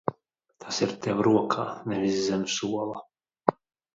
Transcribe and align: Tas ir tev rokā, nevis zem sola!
Tas 0.63 0.79
ir 0.85 0.93
tev 1.07 1.19
rokā, 1.27 1.65
nevis 1.91 2.17
zem 2.29 2.45
sola! 2.55 3.05